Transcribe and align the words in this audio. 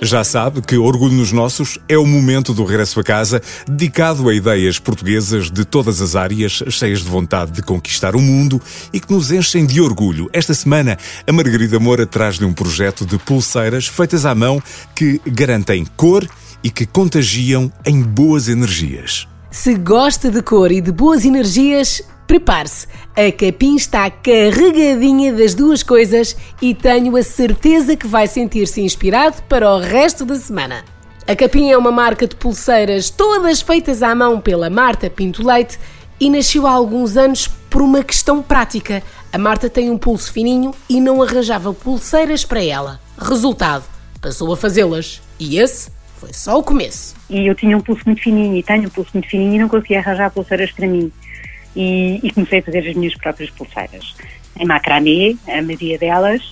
Já 0.00 0.22
sabe 0.22 0.62
que 0.62 0.76
Orgulho 0.78 1.14
nos 1.14 1.32
Nossos 1.32 1.76
é 1.88 1.98
o 1.98 2.06
momento 2.06 2.54
do 2.54 2.64
regresso 2.64 3.00
a 3.00 3.04
casa 3.04 3.42
dedicado 3.68 4.28
a 4.28 4.34
ideias 4.34 4.78
portuguesas 4.78 5.50
de 5.50 5.64
todas 5.64 6.00
as 6.00 6.14
áreas, 6.14 6.62
cheias 6.70 7.00
de 7.00 7.08
vontade 7.08 7.50
de 7.50 7.62
conquistar 7.62 8.14
o 8.14 8.20
mundo 8.20 8.62
e 8.92 9.00
que 9.00 9.12
nos 9.12 9.32
enchem 9.32 9.66
de 9.66 9.80
orgulho. 9.80 10.30
Esta 10.32 10.54
semana, 10.54 10.96
a 11.26 11.32
Margarida 11.32 11.80
Moura 11.80 12.06
traz-lhe 12.06 12.44
um 12.44 12.52
projeto 12.52 13.04
de 13.04 13.18
pulseiras 13.18 13.88
feitas 13.88 14.24
à 14.24 14.36
mão 14.36 14.62
que 14.94 15.20
garantem 15.26 15.84
cor 15.96 16.24
e 16.62 16.70
que 16.70 16.86
contagiam 16.86 17.70
em 17.84 18.00
boas 18.00 18.48
energias. 18.48 19.26
Se 19.50 19.74
gosta 19.74 20.30
de 20.30 20.42
cor 20.42 20.70
e 20.70 20.80
de 20.80 20.92
boas 20.92 21.24
energias, 21.24 22.02
prepare-se. 22.28 22.86
A 23.16 23.32
Capim 23.32 23.74
está 23.74 24.08
carregadinha 24.08 25.32
das 25.32 25.54
duas 25.54 25.82
coisas 25.82 26.36
e 26.62 26.74
tenho 26.74 27.16
a 27.16 27.22
certeza 27.22 27.96
que 27.96 28.06
vai 28.06 28.28
sentir-se 28.28 28.82
inspirado 28.82 29.42
para 29.48 29.74
o 29.74 29.80
resto 29.80 30.24
da 30.24 30.36
semana. 30.36 30.84
A 31.26 31.34
Capim 31.34 31.70
é 31.70 31.76
uma 31.76 31.90
marca 31.90 32.28
de 32.28 32.36
pulseiras 32.36 33.10
todas 33.10 33.60
feitas 33.60 34.02
à 34.02 34.14
mão 34.14 34.40
pela 34.40 34.70
Marta 34.70 35.10
Pinto 35.10 35.44
Leite 35.44 35.78
e 36.20 36.30
nasceu 36.30 36.66
há 36.66 36.70
alguns 36.70 37.16
anos 37.16 37.48
por 37.70 37.82
uma 37.82 38.04
questão 38.04 38.42
prática. 38.42 39.02
A 39.32 39.38
Marta 39.38 39.68
tem 39.68 39.90
um 39.90 39.98
pulso 39.98 40.32
fininho 40.32 40.74
e 40.88 41.00
não 41.00 41.22
arranjava 41.22 41.72
pulseiras 41.72 42.44
para 42.44 42.62
ela. 42.62 43.00
Resultado, 43.18 43.84
passou 44.20 44.52
a 44.52 44.56
fazê-las. 44.56 45.20
E 45.40 45.58
esse 45.58 45.90
foi 46.18 46.32
só 46.32 46.58
o 46.58 46.62
começo. 46.62 47.14
E 47.30 47.46
eu 47.46 47.54
tinha 47.54 47.76
um 47.76 47.80
pulso 47.80 48.02
muito 48.06 48.22
fininho 48.22 48.56
e 48.56 48.62
tenho 48.62 48.86
um 48.86 48.90
pulso 48.90 49.10
muito 49.14 49.28
fininho 49.28 49.54
e 49.54 49.58
não 49.58 49.68
conseguia 49.68 50.00
arranjar 50.00 50.30
pulseiras 50.30 50.72
para 50.72 50.86
mim. 50.86 51.12
E, 51.80 52.18
e 52.22 52.32
comecei 52.32 52.58
a 52.58 52.62
fazer 52.62 52.88
as 52.88 52.96
minhas 52.96 53.14
próprias 53.14 53.50
pulseiras. 53.50 54.16
Em 54.58 54.66
macramê, 54.66 55.36
a 55.46 55.62
maioria 55.62 55.96
delas, 55.96 56.42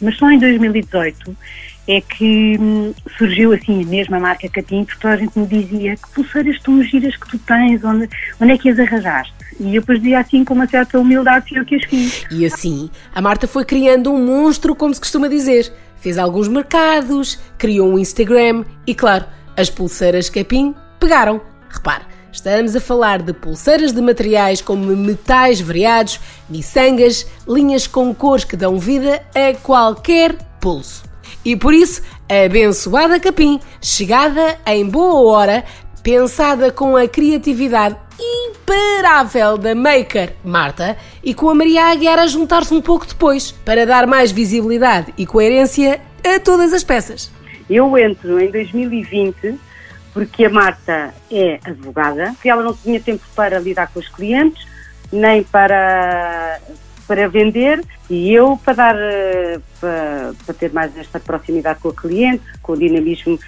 mas 0.00 0.16
só 0.16 0.28
em 0.30 0.38
2018 0.38 1.36
é 1.86 2.00
que 2.00 2.56
hum, 2.58 2.94
surgiu 3.18 3.52
assim 3.52 3.82
a 3.82 3.86
mesma 3.86 4.18
marca 4.18 4.48
Catim, 4.48 4.84
porque 4.84 5.00
toda 5.00 5.14
a 5.14 5.16
gente 5.16 5.38
me 5.38 5.46
dizia 5.46 5.96
que 5.96 6.10
pulseiras 6.14 6.60
tão 6.62 6.82
giras 6.82 7.16
que 7.16 7.28
tu 7.28 7.38
tens, 7.38 7.84
onde, 7.84 8.08
onde 8.40 8.52
é 8.52 8.58
que 8.58 8.70
as 8.70 8.78
arranjaste? 8.78 9.34
E 9.60 9.76
eu 9.76 9.82
depois 9.82 10.00
dizia 10.00 10.18
assim 10.18 10.44
com 10.44 10.54
uma 10.54 10.66
certa 10.66 10.98
humildade 10.98 11.46
que 11.46 11.58
eu 11.58 11.64
que 11.64 11.76
as 11.76 11.84
fiz. 11.84 12.24
E 12.30 12.44
assim, 12.44 12.90
a 13.14 13.20
Marta 13.20 13.46
foi 13.46 13.64
criando 13.64 14.12
um 14.12 14.24
monstro, 14.24 14.74
como 14.74 14.94
se 14.94 15.00
costuma 15.00 15.28
dizer. 15.28 15.72
Fez 16.00 16.18
alguns 16.18 16.48
mercados, 16.48 17.38
criou 17.56 17.92
um 17.92 17.98
Instagram 17.98 18.64
e, 18.86 18.94
claro, 18.94 19.26
as 19.56 19.70
pulseiras 19.70 20.28
Capim 20.28 20.74
pegaram. 20.98 21.40
Repare, 21.70 22.04
estamos 22.34 22.74
a 22.74 22.80
falar 22.80 23.22
de 23.22 23.32
pulseiras 23.32 23.92
de 23.92 24.00
materiais 24.02 24.60
como 24.60 24.84
metais 24.96 25.60
variados, 25.60 26.18
miçangas, 26.50 27.26
linhas 27.46 27.86
com 27.86 28.12
cores 28.12 28.44
que 28.44 28.56
dão 28.56 28.76
vida 28.76 29.22
a 29.34 29.54
qualquer 29.62 30.34
pulso. 30.60 31.04
E 31.44 31.54
por 31.54 31.72
isso, 31.72 32.02
a 32.28 32.44
abençoada 32.44 33.20
Capim, 33.20 33.60
chegada 33.80 34.58
em 34.66 34.84
boa 34.84 35.30
hora, 35.30 35.64
pensada 36.02 36.72
com 36.72 36.96
a 36.96 37.06
criatividade 37.06 37.96
imparável 38.18 39.56
da 39.56 39.74
maker 39.74 40.34
Marta 40.44 40.96
e 41.22 41.34
com 41.34 41.48
a 41.48 41.54
Maria 41.54 41.84
Aguiar 41.84 42.18
a 42.18 42.26
juntar-se 42.26 42.74
um 42.74 42.80
pouco 42.80 43.06
depois, 43.06 43.52
para 43.52 43.86
dar 43.86 44.06
mais 44.06 44.32
visibilidade 44.32 45.14
e 45.16 45.24
coerência 45.24 46.00
a 46.24 46.40
todas 46.40 46.72
as 46.72 46.82
peças. 46.82 47.30
Eu 47.70 47.96
entro 47.96 48.40
em 48.40 48.50
2020 48.50 49.58
porque 50.14 50.44
a 50.44 50.50
Marta 50.50 51.12
é 51.30 51.58
advogada, 51.64 52.34
que 52.40 52.48
ela 52.48 52.62
não 52.62 52.72
tinha 52.72 53.00
tempo 53.00 53.24
para 53.34 53.58
lidar 53.58 53.88
com 53.88 53.98
os 53.98 54.08
clientes, 54.08 54.64
nem 55.12 55.42
para, 55.42 56.60
para 57.06 57.28
vender, 57.28 57.84
e 58.08 58.32
eu 58.32 58.58
para 58.64 58.74
dar 58.74 58.96
para, 59.80 60.32
para 60.46 60.54
ter 60.54 60.72
mais 60.72 60.96
esta 60.96 61.18
proximidade 61.18 61.80
com 61.80 61.88
o 61.88 61.92
cliente, 61.92 62.44
com 62.62 62.72
o 62.72 62.76
dinamismo, 62.76 63.38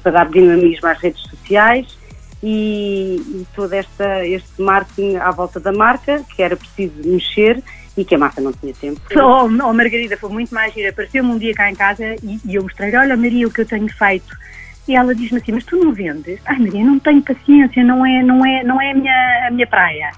para 0.00 0.12
dar 0.12 0.28
dinamismo 0.30 0.88
às 0.88 0.98
redes 0.98 1.20
sociais 1.22 1.98
e, 2.42 3.16
e 3.16 3.46
todo 3.54 3.72
esta, 3.72 4.24
este 4.24 4.62
marketing 4.62 5.16
à 5.16 5.32
volta 5.32 5.58
da 5.58 5.72
marca, 5.72 6.22
que 6.34 6.42
era 6.42 6.56
preciso 6.56 6.94
mexer 7.04 7.62
e 7.96 8.04
que 8.04 8.14
a 8.14 8.18
marca 8.18 8.40
não 8.40 8.52
tinha 8.52 8.72
tempo. 8.74 9.00
Oh, 9.16 9.44
oh 9.44 9.72
Margarida, 9.72 10.16
foi 10.16 10.30
muito 10.30 10.54
mais 10.54 10.72
gira. 10.72 10.90
Apareceu-me 10.90 11.30
um 11.30 11.38
dia 11.38 11.54
cá 11.54 11.70
em 11.70 11.74
casa 11.74 12.14
e, 12.22 12.38
e 12.44 12.54
eu 12.54 12.62
mostrei-lhe, 12.62 12.96
olha 12.96 13.16
Maria, 13.16 13.48
o 13.48 13.50
que 13.50 13.62
eu 13.62 13.66
tenho 13.66 13.88
feito. 13.88 14.36
E 14.88 14.94
ela 14.94 15.14
diz-me 15.14 15.38
assim, 15.38 15.52
mas 15.52 15.64
tu 15.64 15.76
não 15.76 15.92
vendes? 15.92 16.40
Ai 16.46 16.58
Maria, 16.58 16.84
não 16.84 16.98
tenho 16.98 17.22
paciência, 17.22 17.82
não 17.82 18.06
é, 18.06 18.22
não 18.22 18.44
é, 18.46 18.62
não 18.62 18.80
é 18.80 18.92
a, 18.92 18.94
minha, 18.94 19.46
a 19.48 19.50
minha 19.50 19.66
praia. 19.66 20.10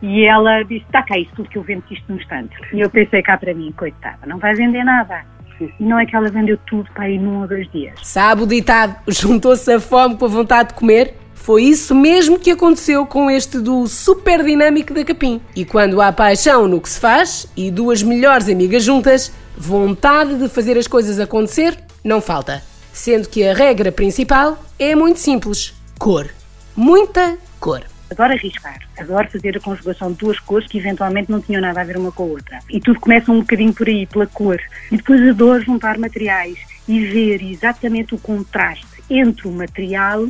E 0.00 0.24
ela 0.24 0.62
disse, 0.62 0.84
está 0.84 1.02
cá 1.02 1.18
isso 1.18 1.30
tudo 1.34 1.48
que 1.48 1.58
eu 1.58 1.62
vendo 1.62 1.82
isto 1.90 2.04
no 2.08 2.20
instante. 2.20 2.54
E 2.72 2.80
eu 2.80 2.90
pensei 2.90 3.22
cá 3.22 3.36
para 3.36 3.54
mim, 3.54 3.72
coitada, 3.76 4.26
não 4.26 4.38
vai 4.38 4.54
vender 4.54 4.84
nada. 4.84 5.24
E 5.60 5.84
não 5.84 5.98
é 5.98 6.06
que 6.06 6.14
ela 6.14 6.28
vendeu 6.28 6.58
tudo 6.66 6.88
para 6.92 7.04
aí 7.04 7.18
num 7.18 7.40
ou 7.40 7.48
dois 7.48 7.70
dias. 7.70 7.94
Sabe 8.02 8.42
o 8.42 8.46
ditado, 8.46 8.96
juntou-se 9.08 9.72
a 9.72 9.80
fome 9.80 10.16
com 10.16 10.24
a 10.24 10.28
vontade 10.28 10.70
de 10.70 10.74
comer? 10.74 11.14
Foi 11.34 11.62
isso 11.64 11.94
mesmo 11.94 12.38
que 12.38 12.50
aconteceu 12.50 13.04
com 13.06 13.30
este 13.30 13.58
do 13.58 13.86
super 13.86 14.42
dinâmico 14.42 14.94
da 14.94 15.04
Capim. 15.04 15.40
E 15.54 15.64
quando 15.64 16.00
há 16.00 16.10
paixão 16.12 16.66
no 16.66 16.80
que 16.80 16.88
se 16.88 16.98
faz 16.98 17.50
e 17.56 17.70
duas 17.70 18.02
melhores 18.02 18.48
amigas 18.48 18.82
juntas, 18.82 19.32
vontade 19.56 20.36
de 20.36 20.48
fazer 20.48 20.78
as 20.78 20.86
coisas 20.86 21.20
acontecer 21.20 21.76
não 22.02 22.20
falta. 22.20 22.62
Sendo 22.94 23.28
que 23.28 23.44
a 23.44 23.52
regra 23.52 23.90
principal 23.90 24.64
é 24.78 24.94
muito 24.94 25.18
simples: 25.18 25.74
cor. 25.98 26.30
Muita 26.76 27.36
cor. 27.58 27.82
Adoro 28.08 28.32
arriscar, 28.32 28.78
adoro 28.96 29.28
fazer 29.30 29.56
a 29.56 29.60
conjugação 29.60 30.12
de 30.12 30.18
duas 30.18 30.38
cores 30.38 30.68
que 30.68 30.78
eventualmente 30.78 31.28
não 31.28 31.40
tinham 31.40 31.60
nada 31.60 31.80
a 31.80 31.84
ver 31.84 31.96
uma 31.96 32.12
com 32.12 32.22
a 32.22 32.26
outra. 32.26 32.60
E 32.70 32.80
tudo 32.80 33.00
começa 33.00 33.32
um 33.32 33.40
bocadinho 33.40 33.74
por 33.74 33.88
aí, 33.88 34.06
pela 34.06 34.26
cor. 34.28 34.60
E 34.92 34.96
depois 34.96 35.28
adoro 35.28 35.64
juntar 35.64 35.98
materiais 35.98 36.56
e 36.86 37.04
ver 37.04 37.42
exatamente 37.42 38.14
o 38.14 38.18
contraste 38.18 38.86
entre 39.10 39.48
o 39.48 39.52
material 39.52 40.28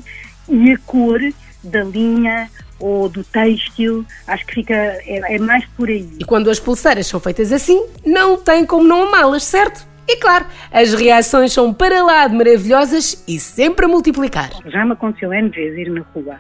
e 0.49 0.73
a 0.73 0.79
cor 0.79 1.21
da 1.63 1.85
linha 1.85 2.49
ou 2.79 3.09
do 3.09 3.23
têxtil, 3.23 4.07
acho 4.27 4.47
que 4.47 4.55
fica 4.55 4.75
é, 4.75 5.35
é, 5.35 5.39
mais 5.39 5.65
por 5.77 5.89
aí. 5.89 6.09
E 6.19 6.25
quando 6.25 6.49
as 6.49 6.59
pulseiras 6.59 7.07
são 7.07 7.21
feitas 7.21 7.53
assim, 7.53 7.85
não 8.05 8.39
tem 8.39 8.65
como 8.65 8.89
não 8.89 9.09
amá-las, 9.09 9.45
certo? 9.45 9.94
E 10.07 10.17
claro, 10.17 10.47
as 10.71 10.93
reações 10.93 11.53
são 11.53 11.73
para 11.73 12.03
lá 12.03 12.27
de 12.29 12.35
maravilhosas 12.35 13.25
e 13.27 13.39
sempre 13.39 13.87
a 13.87 13.89
multiplicar. 13.89 14.51
Já 14.67 14.85
me 14.85 14.93
aconteceu 14.93 15.33
N 15.33 15.49
vezes 15.49 15.79
ir 15.79 15.91
na 15.91 16.03
rua 16.15 16.37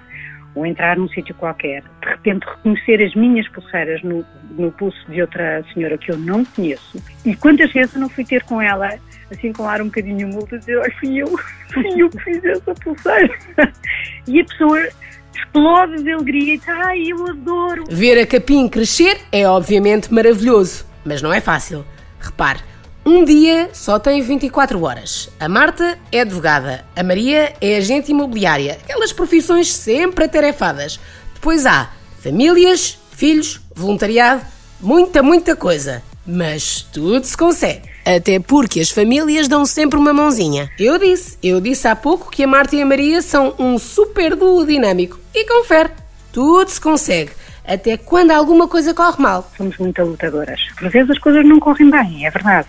ou 0.54 0.64
entrar 0.64 0.96
num 0.96 1.08
sítio 1.08 1.34
qualquer, 1.34 1.82
de 1.82 2.08
repente 2.08 2.46
reconhecer 2.46 3.02
as 3.02 3.14
minhas 3.14 3.48
pulseiras 3.48 4.02
no, 4.02 4.24
no 4.56 4.70
pulso 4.72 4.98
de 5.10 5.20
outra 5.20 5.64
senhora 5.72 5.98
que 5.98 6.12
eu 6.12 6.16
não 6.16 6.44
conheço. 6.44 7.02
E 7.24 7.34
quantas 7.34 7.72
vezes 7.72 7.94
eu 7.94 8.00
não 8.00 8.08
fui 8.08 8.24
ter 8.24 8.42
com 8.44 8.62
ela, 8.62 8.88
assim 9.32 9.52
com 9.52 9.68
ar 9.68 9.82
um 9.82 9.86
bocadinho 9.86 10.28
multa, 10.28 10.58
dizer, 10.58 10.78
olha, 10.78 10.94
fui 11.00 11.16
eu, 11.16 11.26
fui 11.74 12.00
eu 12.00 12.08
que 12.08 12.18
fiz 12.22 12.44
essa 12.44 12.74
pulseira. 12.74 13.34
E 14.26 14.40
a 14.40 14.44
pessoa 14.44 14.88
explode 15.34 16.02
de 16.02 16.12
alegria 16.12 16.54
e 16.54 16.58
diz, 16.58 16.68
ai, 16.68 17.02
eu 17.08 17.26
adoro. 17.26 17.84
Ver 17.90 18.18
a 18.18 18.26
capim 18.26 18.68
crescer 18.68 19.20
é 19.30 19.46
obviamente 19.46 20.12
maravilhoso, 20.12 20.86
mas 21.04 21.20
não 21.20 21.32
é 21.32 21.40
fácil. 21.40 21.84
Repare, 22.20 22.60
um 23.06 23.22
dia 23.24 23.68
só 23.72 23.98
tem 23.98 24.22
24 24.22 24.82
horas. 24.82 25.28
A 25.38 25.48
Marta 25.48 25.98
é 26.10 26.20
advogada, 26.20 26.84
a 26.96 27.02
Maria 27.02 27.54
é 27.60 27.76
agente 27.76 28.10
imobiliária, 28.10 28.78
aquelas 28.82 29.12
profissões 29.12 29.72
sempre 29.72 30.24
atarefadas. 30.24 30.98
Depois 31.34 31.66
há 31.66 31.90
famílias, 32.22 32.98
filhos, 33.12 33.60
voluntariado, 33.74 34.42
muita, 34.80 35.22
muita 35.22 35.54
coisa. 35.54 36.02
Mas 36.26 36.80
tudo 36.90 37.26
se 37.26 37.36
consegue. 37.36 37.90
Até 38.06 38.38
porque 38.38 38.80
as 38.80 38.90
famílias 38.90 39.48
dão 39.48 39.66
sempre 39.66 39.98
uma 39.98 40.14
mãozinha. 40.14 40.70
Eu 40.78 40.96
disse, 40.98 41.36
eu 41.42 41.60
disse 41.60 41.86
há 41.86 41.94
pouco 41.94 42.30
que 42.30 42.42
a 42.42 42.46
Marta 42.46 42.74
e 42.74 42.80
a 42.80 42.86
Maria 42.86 43.20
são 43.20 43.54
um 43.58 43.78
super 43.78 44.34
duo 44.34 44.64
dinâmico. 44.64 45.18
E 45.34 45.46
confere, 45.46 45.90
tudo 46.32 46.70
se 46.70 46.80
consegue 46.80 47.32
até 47.66 47.96
quando 47.96 48.30
alguma 48.30 48.68
coisa 48.68 48.92
corre 48.92 49.22
mal. 49.22 49.50
Somos 49.56 49.76
muito 49.78 50.02
lutadoras. 50.02 50.60
Por 50.78 50.88
vezes 50.90 51.10
as 51.10 51.18
coisas 51.18 51.44
não 51.46 51.58
correm 51.58 51.90
bem, 51.90 52.26
é 52.26 52.30
verdade. 52.30 52.68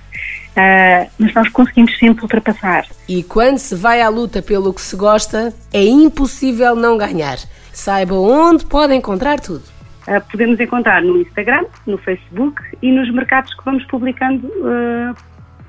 Uh, 0.56 1.12
mas 1.20 1.34
nós 1.34 1.50
conseguimos 1.50 1.98
sempre 2.00 2.24
ultrapassar. 2.24 2.86
E 3.10 3.24
quando 3.24 3.58
se 3.58 3.76
vai 3.76 4.02
à 4.02 4.08
luta 4.08 4.42
pelo 4.42 4.74
que 4.74 4.82
se 4.82 4.96
gosta, 4.96 5.54
é 5.74 5.84
impossível 5.84 6.76
não 6.76 6.98
ganhar. 6.98 7.38
Saiba 7.74 8.16
onde 8.16 8.66
pode 8.66 8.96
encontrar 8.96 9.40
tudo. 9.40 9.64
Uh, 10.08 10.22
podemos 10.32 10.58
encontrar 10.60 11.02
no 11.02 11.18
Instagram, 11.20 11.66
no 11.86 11.98
Facebook 11.98 12.62
e 12.82 12.92
nos 12.92 13.12
mercados 13.14 13.54
que 13.54 13.66
vamos 13.66 13.84
publicando 13.88 14.48
uh, 14.48 15.16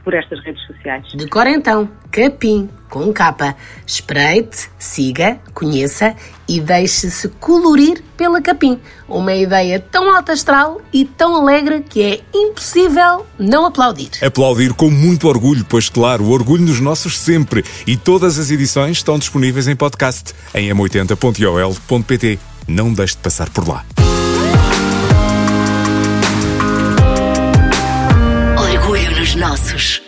por 0.04 0.14
estas 0.14 0.38
redes 0.44 0.64
sociais. 0.66 1.04
Decora 1.14 1.50
então, 1.50 1.90
Capim, 2.12 2.70
com 2.96 3.12
capa. 3.12 3.54
Espreite, 3.86 4.70
siga, 4.78 5.38
conheça 5.52 6.14
e 6.48 6.60
deixe-se 6.60 7.28
colorir 7.28 8.02
pela 8.16 8.40
Capim. 8.40 8.78
Uma 9.08 9.34
ideia 9.34 9.78
tão 9.78 10.14
alta 10.14 10.32
astral 10.32 10.80
e 10.92 11.04
tão 11.04 11.36
alegre 11.36 11.84
que 11.86 12.02
é 12.02 12.20
impossível 12.34 13.26
não 13.38 13.66
aplaudir. 13.66 14.10
Aplaudir 14.24 14.72
com 14.72 14.90
muito 14.90 15.28
orgulho, 15.28 15.64
pois 15.68 15.88
claro, 15.88 16.24
o 16.24 16.30
orgulho 16.30 16.64
nos 16.64 16.80
nossos 16.80 17.18
sempre. 17.18 17.64
E 17.86 17.96
todas 17.96 18.38
as 18.38 18.50
edições 18.50 18.98
estão 18.98 19.18
disponíveis 19.18 19.68
em 19.68 19.76
podcast 19.76 20.32
em 20.54 20.70
m80.ol.pt. 20.70 22.38
Não 22.66 22.92
deixe 22.92 23.14
de 23.14 23.20
passar 23.20 23.50
por 23.50 23.68
lá. 23.68 23.84
Orgulho 28.56 29.18
nos 29.18 29.34
nossos. 29.34 30.05